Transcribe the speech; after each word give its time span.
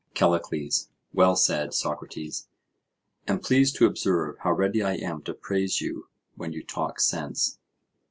CALLICLES: 0.15 0.89
Well 1.13 1.35
said, 1.35 1.75
Socrates; 1.75 2.47
and 3.27 3.39
please 3.43 3.71
to 3.73 3.85
observe 3.85 4.39
how 4.39 4.51
ready 4.51 4.81
I 4.81 4.95
am 4.95 5.21
to 5.25 5.33
praise 5.35 5.79
you 5.79 6.07
when 6.35 6.53
you 6.53 6.63
talk 6.63 6.99
sense. 6.99 7.59